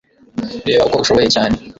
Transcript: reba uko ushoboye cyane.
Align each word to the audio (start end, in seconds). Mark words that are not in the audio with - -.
reba 0.67 0.83
uko 0.87 0.97
ushoboye 1.03 1.27
cyane. 1.35 1.55